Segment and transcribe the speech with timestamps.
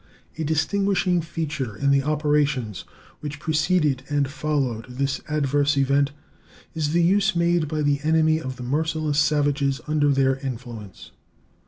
[0.35, 2.85] A distinguishing feature in the operations
[3.19, 6.11] which preceded and followed this adverse event
[6.73, 11.11] is the use made by the enemy of the merciless savages under their influence.